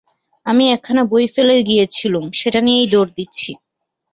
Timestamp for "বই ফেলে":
1.11-1.55